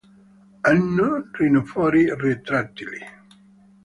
Hanno 0.69 1.29
rinofori 1.31 2.05
retrattili. 2.21 2.97